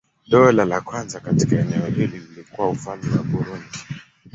[0.27, 3.79] Dola la kwanza katika eneo hili lilikuwa Ufalme wa Burundi.